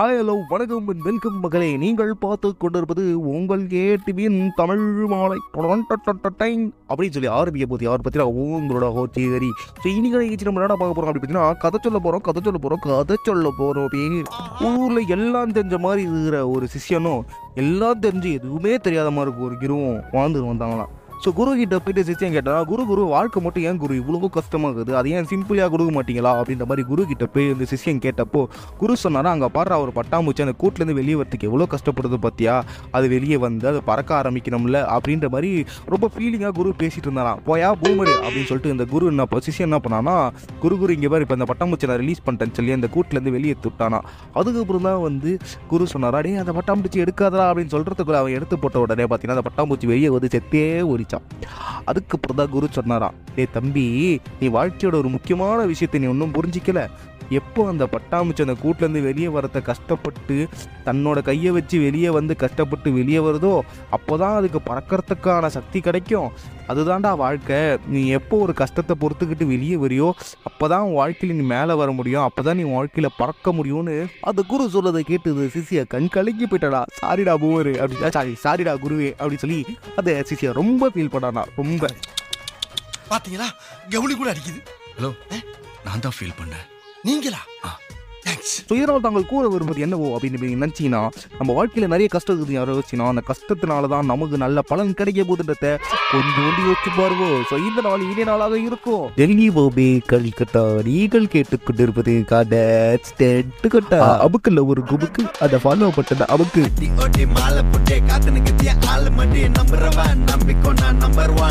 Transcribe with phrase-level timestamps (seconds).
[0.00, 1.76] Hi hello வணக்கம் welcome மகளே.
[1.76, 5.38] நீங்கள் பார்த்து கொண்டிருப்பது உங்கள் ஏடிவியின் தமிழ் மாலை.
[6.88, 9.50] அப்படின்னு சொல்லி ஆரம்பிக்க போது யார் பற்றி உங்களோட ஹோச்சேரி
[9.82, 12.82] ஸோ இன்னைக்கு நிகழ்ச்சி நம்ம என்ன பார்க்க போகிறோம் அப்படி பார்த்தீங்கன்னா கதை சொல்ல போகிறோம் கதை சொல்ல போகிறோம்
[12.84, 14.24] கதை சொல்ல போகிறோம் அப்படின்னு.
[14.70, 17.22] ஊரில் எல்லாம் தெரிஞ்ச மாதிரி இருக்கிற ஒரு சிஷியனும்
[17.54, 20.92] எல்லாம் தெரிஞ்சு எதுவுமே தெரியாத மாதிரி இருக்க ஒரு கிருவம் வாழ்ந்துட்டு வந்தாங்களாம்.
[21.24, 24.78] ஸோ குரு கிட்ட போயிட்டு சிஷ்யன் கேட்டா குரு குரு வாழ்க்கை மட்டும் ஏன் குரு இவ்வளவு கஷ்டமாகுது?
[24.80, 26.30] இருக்குது அது ஏன் சிம்பிளாக கொடுக்க மாட்டீங்களா?
[26.40, 28.46] அப்படின்ற மாதிரி குரு கிட்ட போய் இந்த சிஷ்யம் கேட்டப்போ
[28.78, 33.36] குரு சொன்னாரா அங்கே பாடுற ஒரு பட்டாம்பூச்சி அந்த கூட்டிலேருந்து வெளியே வரத்துக்கு எவ்வளோ கஷ்டப்படுது பார்த்தியா அது வெளியே
[33.36, 37.40] வந்து அது பறக்க ஆரம்பிக்கணும்ல அப்படின்ற மாதிரி ரொம்ப ஃபீலிங்காக குரு பேசிட்டு இருந்தாராம்.
[37.46, 40.30] போயா பூமரு அப்படின்னு சொல்லிட்டு இந்த குரு என்ன இப்போ என்ன பண்ணானா
[40.60, 44.00] குரு குரு இங்கே பாரு இப்போ இந்த பட்டாம்பூச்சி நான் ரிலீஸ் பண்ணிட்டேன்னு சொல்லி அந்த கூட்டிலேருந்து வெளியே துட்டானா
[44.32, 49.04] அதுக்கப்புறம் தான் வந்து குரு சொன்னாரா டேய் அந்த பட்டாம்பூச்சி எடுக்காதா அப்படின்னு சொல்கிறதுக்குள்ள அவன் எடுத்து போட்ட உடனே
[49.04, 51.79] பார்த்தீங்கன்னா அந்த பட்டாம்பூச்சி வெளியே வந்து செத்தே ஒரு 長。
[51.90, 53.86] அதுக்கப்புறம் தான் குரு சொன்னாராம் டே தம்பி
[54.40, 56.82] நீ வாழ்க்கையோட ஒரு முக்கியமான விஷயத்தை நீ ஒன்றும் புரிஞ்சிக்கல.
[57.38, 60.36] எப்போ அந்த பட்டாமிச்சு அந்த கூட்டிலேருந்து வெளியே வரத கஷ்டப்பட்டு
[60.86, 63.52] தன்னோட கையை வச்சு வெளியே வந்து கஷ்டப்பட்டு வெளியே வருதோ
[63.96, 66.30] அப்போ தான் அதுக்கு பறக்கறதுக்கான சக்தி கிடைக்கும்.
[66.72, 67.58] அதுதான்டா வாழ்க்கை.
[67.92, 70.08] நீ எப்போ ஒரு கஷ்டத்தை பொறுத்துக்கிட்டு வெளியே வரியோ
[70.48, 72.24] அப்போ தான் உன் வாழ்க்கையில் நீ மேலே வர முடியும்.
[72.28, 73.96] அப்போ தான் நீ வாழ்க்கையில் பறக்க முடியும்னு.
[74.30, 76.82] அந்த குரு சொல்றதை கேட்டது சிசியா கண் கலங்கி போயிட்டடா.
[77.00, 79.60] சாரிடா பூவரு அப்படின்னா சாரி சாரிடா குருவே அப்படின்னு சொல்லி
[80.00, 81.44] அந்த சிசியா ரொம்ப ஃபீல் பண்ணானா.
[81.60, 81.69] ரொம்ப
[83.10, 83.48] பாத்தீங்களா?
[83.94, 84.60] கவுனி கூட அடிக்குது.
[84.96, 85.12] ஹலோ
[85.86, 86.66] நான் தான் ஃபீல் பண்ணேன்.
[87.08, 87.42] நீங்களா?
[88.68, 91.00] ஸோ இதனால் தாங்கள் கூற வருவது என்னவோ அப்படின்னு நினச்சிங்கன்னா
[91.38, 95.70] நம்ம வாழ்க்கையில் நிறைய கஷ்டம் இருக்குது யாரோ வச்சுனா அந்த கஷ்டத்தினால தான் நமக்கு நல்ல பலன் கிடைக்க போதுன்றத
[96.12, 99.04] கொஞ்சோண்டு யோசிச்சு பாருவோ ஸோ இந்த நாள் இனிய நாளாக இருக்கும்.
[99.20, 102.14] டெல்லி பாபே கல்கத்தா நீங்கள் கேட்டுக்கொண்டிருப்பது
[103.76, 106.62] கட்டா அபுக்குல ஒரு குபுக்கு அதை ஃபாலோ பட்டது அபுக்கு.